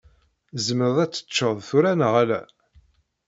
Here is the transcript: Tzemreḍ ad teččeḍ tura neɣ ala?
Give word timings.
Tzemreḍ 0.55 0.97
ad 1.03 1.11
teččeḍ 1.13 1.57
tura 1.67 1.91
neɣ 1.93 2.13
ala? 2.21 2.41